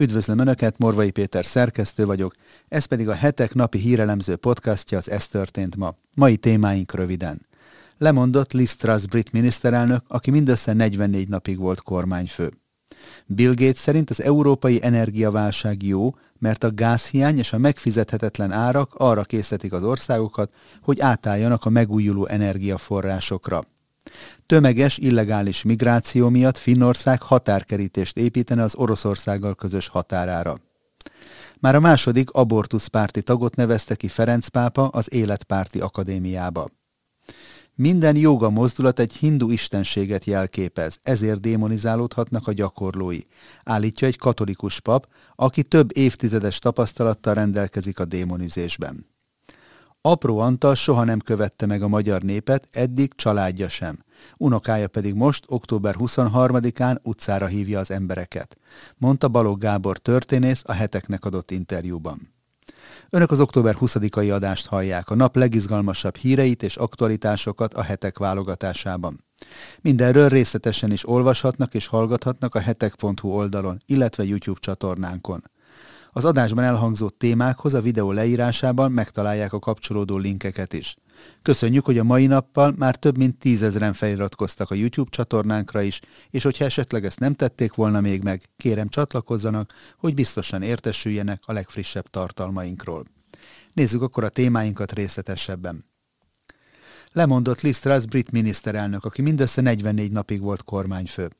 [0.00, 2.34] Üdvözlöm Önöket, Morvai Péter szerkesztő vagyok,
[2.68, 5.94] ez pedig a hetek napi hírelemző podcastja, az Ez történt ma.
[6.14, 7.46] Mai témáink röviden.
[7.98, 12.50] Lemondott Liz Truss brit miniszterelnök, aki mindössze 44 napig volt kormányfő.
[13.26, 19.24] Bill Gates szerint az európai energiaválság jó, mert a gázhiány és a megfizethetetlen árak arra
[19.24, 23.62] készítik az országokat, hogy átálljanak a megújuló energiaforrásokra.
[24.46, 30.56] Tömeges, illegális migráció miatt Finnország határkerítést építene az Oroszországgal közös határára.
[31.60, 36.68] Már a második abortuszpárti tagot nevezte ki Ferenc pápa az Életpárti Akadémiába.
[37.74, 43.18] Minden joga mozdulat egy hindu istenséget jelképez, ezért démonizálódhatnak a gyakorlói,
[43.64, 49.06] állítja egy katolikus pap, aki több évtizedes tapasztalattal rendelkezik a démonizésben.
[50.00, 54.04] Apró Antal soha nem követte meg a magyar népet, eddig családja sem.
[54.36, 58.56] Unokája pedig most, október 23-án utcára hívja az embereket,
[58.96, 62.38] mondta Balogh Gábor történész a heteknek adott interjúban.
[63.10, 69.24] Önök az október 20-ai adást hallják, a nap legizgalmasabb híreit és aktualitásokat a hetek válogatásában.
[69.80, 75.42] Mindenről részletesen is olvashatnak és hallgathatnak a hetek.hu oldalon, illetve YouTube csatornánkon.
[76.12, 80.96] Az adásban elhangzott témákhoz a videó leírásában megtalálják a kapcsolódó linkeket is.
[81.42, 86.42] Köszönjük, hogy a mai nappal már több mint tízezren feliratkoztak a YouTube csatornánkra is, és
[86.42, 92.10] hogyha esetleg ezt nem tették volna még meg, kérem csatlakozzanak, hogy biztosan értesüljenek a legfrissebb
[92.10, 93.04] tartalmainkról.
[93.72, 95.84] Nézzük akkor a témáinkat részletesebben.
[97.12, 101.30] Lemondott Liz Truss brit miniszterelnök, aki mindössze 44 napig volt kormányfő.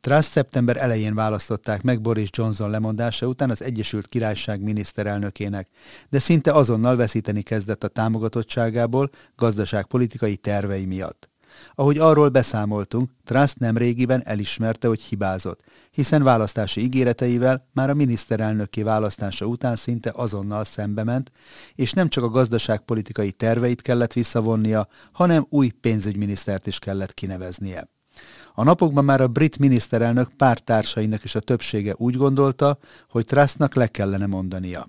[0.00, 5.68] Truss szeptember elején választották meg Boris Johnson lemondása után az Egyesült Királyság miniszterelnökének,
[6.08, 11.28] de szinte azonnal veszíteni kezdett a támogatottságából gazdaságpolitikai tervei miatt.
[11.74, 19.46] Ahogy arról beszámoltunk, Truss nemrégiben elismerte, hogy hibázott, hiszen választási ígéreteivel már a miniszterelnöki választása
[19.46, 21.30] után szinte azonnal szembe ment,
[21.74, 27.88] és nem csak a gazdaságpolitikai terveit kellett visszavonnia, hanem új pénzügyminisztert is kellett kineveznie.
[28.54, 33.86] A napokban már a brit miniszterelnök pártársainak is a többsége úgy gondolta, hogy Trussnak le
[33.86, 34.88] kellene mondania.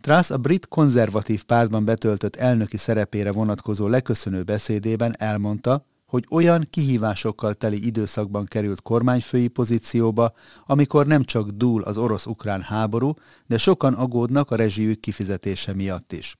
[0.00, 7.54] Truss a brit konzervatív pártban betöltött elnöki szerepére vonatkozó leköszönő beszédében elmondta, hogy olyan kihívásokkal
[7.54, 10.32] teli időszakban került kormányfői pozícióba,
[10.66, 13.14] amikor nem csak dúl az orosz-ukrán háború,
[13.46, 16.36] de sokan agódnak a rezsijük kifizetése miatt is.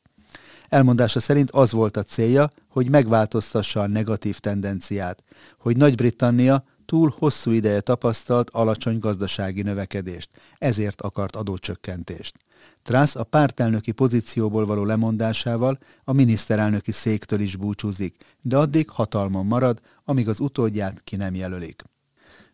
[0.69, 5.23] Elmondása szerint az volt a célja, hogy megváltoztassa a negatív tendenciát,
[5.59, 10.29] hogy Nagy-Britannia túl hosszú ideje tapasztalt alacsony gazdasági növekedést,
[10.59, 12.35] ezért akart adócsökkentést.
[12.83, 19.81] Truss a pártelnöki pozícióból való lemondásával a miniszterelnöki széktől is búcsúzik, de addig hatalmon marad,
[20.05, 21.85] amíg az utódját ki nem jelölik.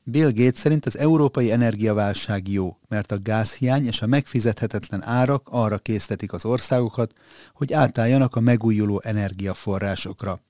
[0.04, 5.78] Bill Gates szerint az európai energiaválság jó, mert a gázhiány és a megfizethetetlen árak arra
[5.78, 7.12] késztetik az országokat,
[7.54, 10.40] hogy átálljanak a megújuló energiaforrásokra.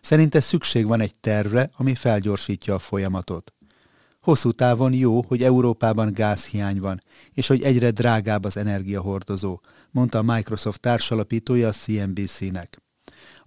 [0.00, 3.54] Szerinte szükség van egy tervre, ami felgyorsítja a folyamatot.
[4.20, 7.00] Hosszú távon jó, hogy Európában gázhiány van,
[7.32, 9.60] és hogy egyre drágább az energiahordozó,
[9.90, 12.83] mondta a Microsoft társalapítója a CNBC-nek.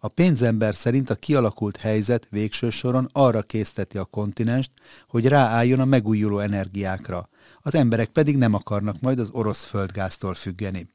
[0.07, 4.71] A pénzember szerint a kialakult helyzet végső soron arra készteti a kontinenst,
[5.07, 7.29] hogy ráálljon a megújuló energiákra,
[7.61, 10.89] az emberek pedig nem akarnak majd az orosz földgáztól függeni.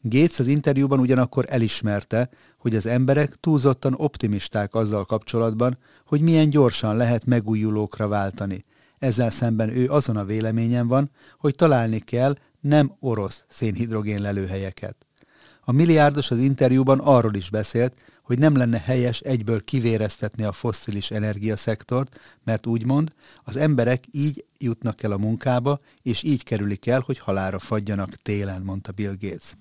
[0.00, 2.28] Gates az interjúban ugyanakkor elismerte,
[2.58, 8.64] hogy az emberek túlzottan optimisták azzal kapcsolatban, hogy milyen gyorsan lehet megújulókra váltani.
[8.98, 14.96] Ezzel szemben ő azon a véleményen van, hogy találni kell nem orosz szénhidrogén lelőhelyeket.
[15.66, 21.10] A milliárdos az interjúban arról is beszélt, hogy nem lenne helyes egyből kivéreztetni a fosszilis
[21.10, 23.12] energiaszektort, mert úgymond
[23.42, 28.62] az emberek így jutnak el a munkába, és így kerülik el, hogy halára fagyjanak télen,
[28.62, 29.56] mondta Bill Gates.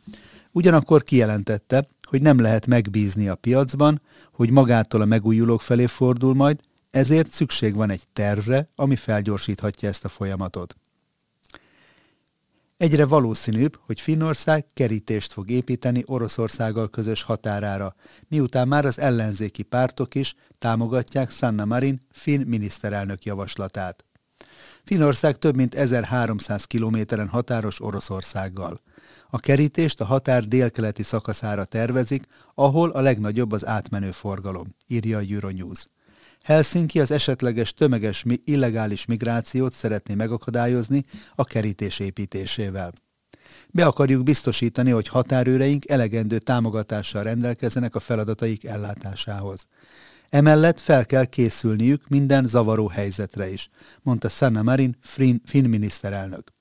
[0.51, 4.01] Ugyanakkor kijelentette, hogy nem lehet megbízni a piacban,
[4.31, 6.59] hogy magától a megújulók felé fordul majd,
[6.91, 10.75] ezért szükség van egy tervre, ami felgyorsíthatja ezt a folyamatot.
[12.83, 17.95] Egyre valószínűbb, hogy Finnország kerítést fog építeni Oroszországgal közös határára,
[18.27, 24.05] miután már az ellenzéki pártok is támogatják Sanna Marin finn miniszterelnök javaslatát.
[24.83, 28.81] Finnország több mint 1300 kilométeren határos Oroszországgal.
[29.29, 32.23] A kerítést a határ délkeleti szakaszára tervezik,
[32.55, 35.87] ahol a legnagyobb az átmenő forgalom, írja a Euronews.
[36.43, 41.03] Helsinki az esetleges tömeges illegális migrációt szeretné megakadályozni
[41.35, 42.93] a kerítés építésével.
[43.69, 49.67] Be akarjuk biztosítani, hogy határőreink elegendő támogatással rendelkezzenek a feladataik ellátásához.
[50.29, 53.69] Emellett fel kell készülniük minden zavaró helyzetre is,
[54.01, 56.53] mondta Sanna Marin, finn miniszterelnök.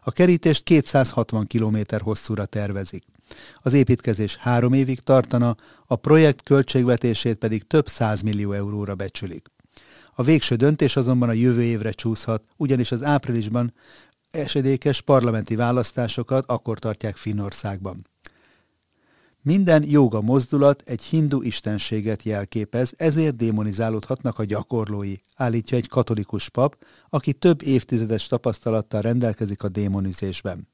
[0.00, 3.04] A kerítést 260 km hosszúra tervezik.
[3.56, 5.54] Az építkezés három évig tartana,
[5.86, 7.86] a projekt költségvetését pedig több
[8.22, 9.50] millió euróra becsülik.
[10.14, 13.74] A végső döntés azonban a jövő évre csúszhat, ugyanis az áprilisban
[14.30, 18.06] esedékes parlamenti választásokat akkor tartják Finnországban.
[19.42, 26.84] Minden joga mozdulat egy hindu istenséget jelképez, ezért démonizálódhatnak a gyakorlói, állítja egy katolikus pap,
[27.08, 30.73] aki több évtizedes tapasztalattal rendelkezik a démonizésben.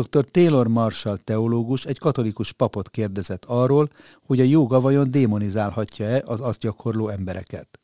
[0.00, 0.24] Dr.
[0.30, 3.88] Taylor Marshall teológus egy katolikus papot kérdezett arról,
[4.26, 7.78] hogy a joga vajon démonizálhatja-e az azt gyakorló embereket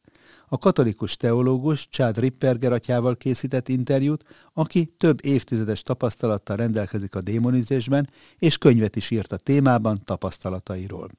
[0.49, 8.09] a katolikus teológus Chad Ripperger atyával készített interjút, aki több évtizedes tapasztalattal rendelkezik a démonizésben,
[8.39, 11.11] és könyvet is írt a témában tapasztalatairól.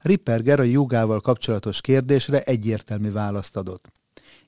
[0.00, 3.92] Ripperger a jogával kapcsolatos kérdésre egyértelmű választ adott.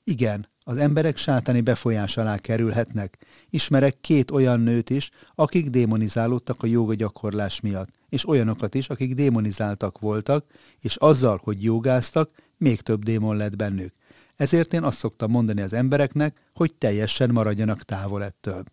[0.03, 3.17] Igen, az emberek sátáni befolyás alá kerülhetnek.
[3.49, 9.13] Ismerek két olyan nőt is, akik démonizálódtak a joga gyakorlás miatt, és olyanokat is, akik
[9.13, 10.45] démonizáltak voltak,
[10.81, 13.93] és azzal, hogy jogáztak, még több démon lett bennük.
[14.35, 18.63] Ezért én azt szoktam mondani az embereknek, hogy teljesen maradjanak távol ettől.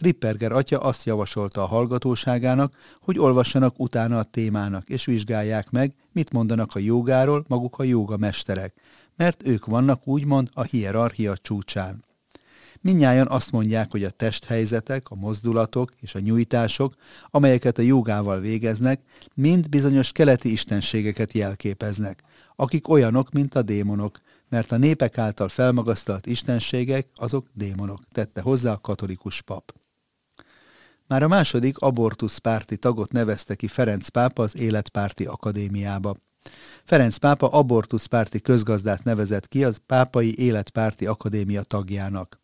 [0.00, 6.32] Ripperger atya azt javasolta a hallgatóságának, hogy olvassanak utána a témának, és vizsgálják meg, mit
[6.32, 8.74] mondanak a jogáról maguk a joga mesterek,
[9.16, 12.04] mert ők vannak úgymond a hierarchia csúcsán.
[12.82, 16.94] Minnyáján azt mondják, hogy a testhelyzetek, a mozdulatok és a nyújtások,
[17.30, 19.00] amelyeket a jogával végeznek,
[19.34, 22.22] mind bizonyos keleti istenségeket jelképeznek,
[22.56, 28.72] akik olyanok, mint a démonok, mert a népek által felmagasztalt istenségek azok démonok, tette hozzá
[28.72, 29.79] a katolikus pap.
[31.10, 36.14] Már a második abortusz párti tagot nevezte ki Ferenc pápa az Életpárti Akadémiába.
[36.84, 42.40] Ferenc pápa abortusz párti közgazdát nevezett ki az Pápai Életpárti Akadémia tagjának.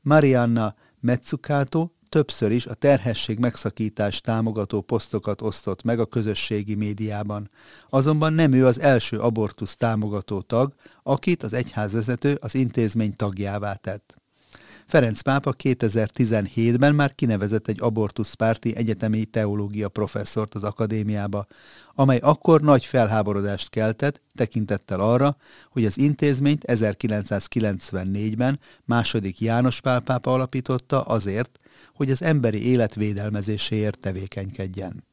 [0.00, 7.48] Marianna Metsukato többször is a terhesség megszakítás támogató posztokat osztott meg a közösségi médiában.
[7.88, 14.21] Azonban nem ő az első abortusz támogató tag, akit az egyházvezető az intézmény tagjává tett.
[14.92, 21.46] Ferenc pápa 2017-ben már kinevezett egy abortuszpárti egyetemi teológia professzort az akadémiába,
[21.94, 25.36] amely akkor nagy felháborodást keltett, tekintettel arra,
[25.70, 31.58] hogy az intézményt 1994-ben második János Pál pápa alapította azért,
[31.94, 35.04] hogy az emberi élet védelmezéséért tevékenykedjen.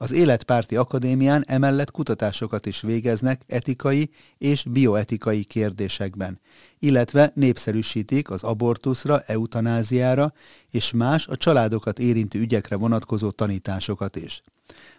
[0.00, 6.40] Az Életpárti Akadémián emellett kutatásokat is végeznek etikai és bioetikai kérdésekben,
[6.78, 10.32] illetve népszerűsítik az abortuszra, eutanáziára
[10.70, 14.42] és más a családokat érintő ügyekre vonatkozó tanításokat is.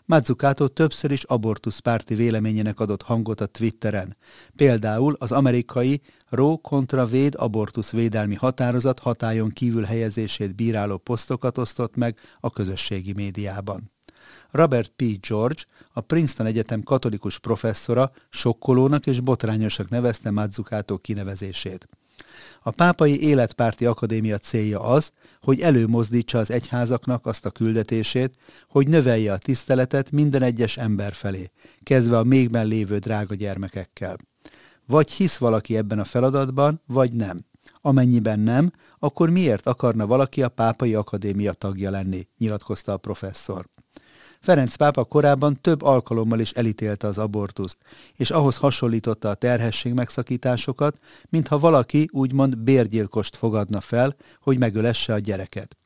[0.06, 4.18] Mazzucato többször is abortuszpárti véleményének adott hangot a Twitteren.
[4.56, 11.96] Például az amerikai Roe kontra Véd abortusz védelmi határozat hatájon kívül helyezését bíráló posztokat osztott
[11.96, 13.92] meg a közösségi médiában.
[14.52, 15.04] Robert P.
[15.28, 15.62] George,
[15.94, 21.88] a Princeton Egyetem katolikus professzora sokkolónak és botrányosak nevezte Mazzucato kinevezését.
[22.62, 25.12] A Pápai Életpárti Akadémia célja az,
[25.42, 28.38] hogy előmozdítsa az egyházaknak azt a küldetését,
[28.70, 31.52] hogy növelje a tiszteletet minden egyes ember felé,
[31.84, 34.18] kezdve a mégben lévő drága gyermekekkel.
[34.86, 37.40] Vagy hisz valaki ebben a feladatban, vagy nem.
[37.82, 43.70] Amennyiben nem, akkor miért akarna valaki a Pápai Akadémia tagja lenni, nyilatkozta a professzor.
[44.40, 47.78] Ferenc pápa korábban több alkalommal is elítélte az abortuszt,
[48.16, 55.20] és ahhoz hasonlította a terhesség megszakításokat, mintha valaki úgymond bérgyilkost fogadna fel, hogy megölesse a
[55.20, 55.78] gyereket.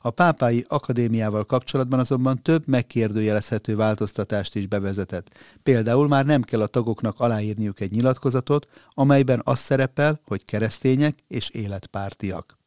[0.00, 5.38] A pápái akadémiával kapcsolatban azonban több megkérdőjelezhető változtatást is bevezetett.
[5.62, 11.50] Például már nem kell a tagoknak aláírniuk egy nyilatkozatot, amelyben az szerepel, hogy keresztények és
[11.50, 12.57] életpártiak.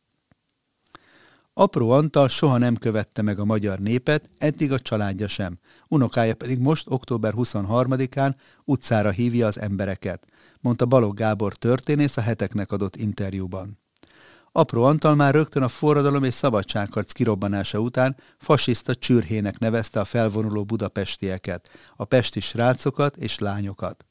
[1.53, 5.57] Apró Antal soha nem követte meg a magyar népet, eddig a családja sem.
[5.87, 10.25] Unokája pedig most, október 23-án utcára hívja az embereket,
[10.59, 13.79] mondta Balogh Gábor történész a heteknek adott interjúban.
[14.51, 20.63] Apró Antal már rögtön a forradalom és szabadságharc kirobbanása után fasiszta csürhének nevezte a felvonuló
[20.63, 24.05] budapestieket, a pesti srácokat és lányokat.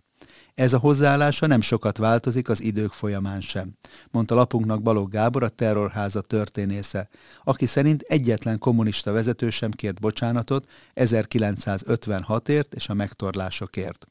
[0.60, 3.76] Ez a hozzáállása nem sokat változik az idők folyamán sem,
[4.10, 7.08] mondta lapunknak Balogh Gábor, a terrorháza történésze,
[7.44, 14.06] aki szerint egyetlen kommunista vezető sem kért bocsánatot 1956-ért és a megtorlásokért.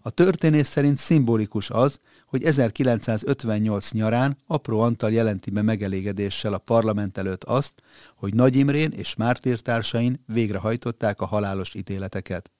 [0.00, 7.18] A történész szerint szimbolikus az, hogy 1958 nyarán Apró Antal jelenti be megelégedéssel a parlament
[7.18, 7.72] előtt azt,
[8.16, 12.53] hogy Nagy Imrén és mártírtársain végrehajtották a halálos ítéleteket.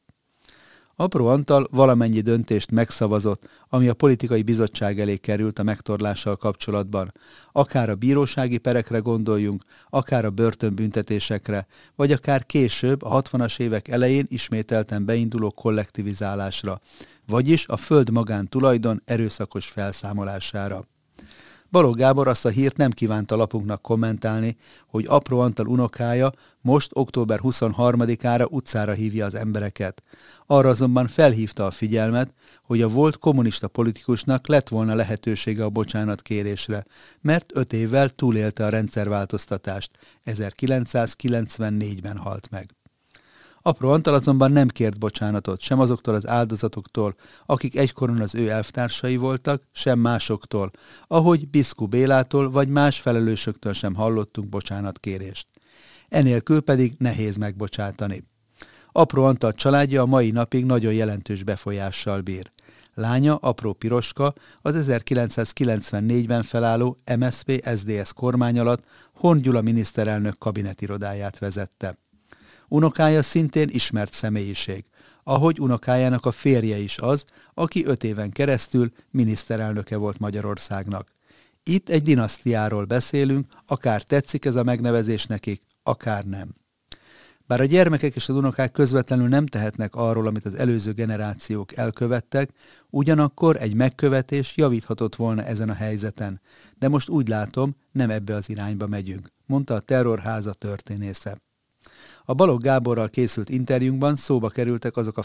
[0.96, 7.12] Apró Antal valamennyi döntést megszavazott, ami a politikai bizottság elé került a megtorlással kapcsolatban.
[7.52, 14.26] Akár a bírósági perekre gondoljunk, akár a börtönbüntetésekre, vagy akár később, a 60-as évek elején
[14.28, 16.80] ismételten beinduló kollektivizálásra,
[17.26, 20.84] vagyis a föld magán tulajdon erőszakos felszámolására.
[21.75, 27.40] Balogh Gábor azt a hírt nem kívánta lapunknak kommentálni, hogy apró Antal unokája most október
[27.43, 30.02] 23-ára utcára hívja az embereket.
[30.47, 36.23] Arra azonban felhívta a figyelmet, hogy a volt kommunista politikusnak lett volna lehetősége a bocsánat
[36.23, 36.85] kérésre,
[37.21, 39.90] mert öt évvel túlélte a rendszerváltoztatást,
[40.26, 42.75] 1994-ben halt meg.
[43.66, 47.14] Apró Antal azonban nem kért bocsánatot, sem azoktól az áldozatoktól,
[47.47, 50.71] akik egykoron az ő elvtársai voltak, sem másoktól,
[51.06, 55.47] ahogy Biszku Bélától vagy más felelősöktől sem hallottunk bocsánatkérést.
[56.09, 58.25] Enélkül pedig nehéz megbocsátani.
[58.92, 62.50] Apró Antal családja a mai napig nagyon jelentős befolyással bír.
[62.94, 72.03] Lánya, Apró Piroska, az 1994-ben felálló MSZP-SZDSZ kormány alatt Horn Gyula miniszterelnök kabinetirodáját vezette.
[72.75, 74.85] Unokája szintén ismert személyiség,
[75.25, 81.09] ahogy unokájának a férje is az, aki öt éven keresztül miniszterelnöke volt Magyarországnak.
[81.62, 86.54] Itt egy dinasztiáról beszélünk, akár tetszik ez a megnevezés nekik, akár nem.
[87.47, 92.50] Bár a gyermekek és az unokák közvetlenül nem tehetnek arról, amit az előző generációk elkövettek,
[92.90, 96.40] ugyanakkor egy megkövetés javíthatott volna ezen a helyzeten.
[96.78, 101.43] De most úgy látom, nem ebbe az irányba megyünk, mondta a terrorháza történésze.
[102.24, 105.22] A Balogh Gáborral készült interjúnkban szóba kerültek azok a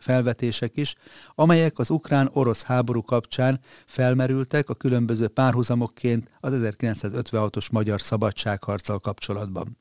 [0.00, 0.94] felvetések is,
[1.34, 9.78] amelyek az ukrán-orosz háború kapcsán felmerültek a különböző párhuzamokként az 1956-os magyar szabadságharccal kapcsolatban.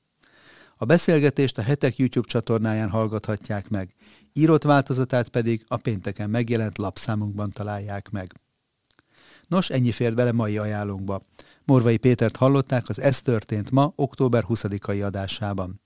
[0.75, 3.93] A beszélgetést a hetek YouTube csatornáján hallgathatják meg,
[4.33, 8.31] írott változatát pedig a pénteken megjelent lapszámunkban találják meg.
[9.47, 11.21] Nos, ennyi fér bele mai ajánlónkba.
[11.67, 15.81] Morvai Pétert hallották az Ez történt ma, október 20-ai adásában.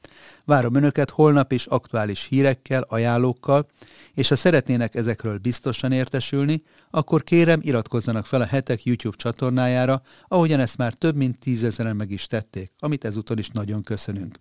[0.46, 3.68] Várom Önöket holnap is aktuális hírekkel, ajánlókkal,
[4.14, 10.60] és ha szeretnének ezekről biztosan értesülni, akkor kérem iratkozzanak fel a hetek YouTube csatornájára, ahogyan
[10.60, 14.40] ezt már több mint tízezeren meg is tették, amit ezúton is nagyon köszönünk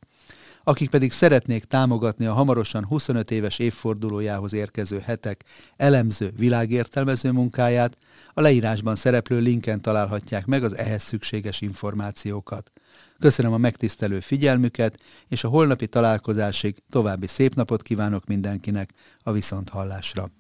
[0.65, 5.45] akik pedig szeretnék támogatni a hamarosan 25 éves évfordulójához érkező hetek
[5.77, 7.97] elemző, világértelmező munkáját,
[8.35, 12.73] a leírásban szereplő linken találhatják meg az ehhez szükséges információkat.
[13.19, 14.99] Köszönöm a megtisztelő figyelmüket,
[15.29, 18.91] és a holnapi találkozásig további szép napot kívánok mindenkinek
[19.23, 20.31] a viszonthallásra.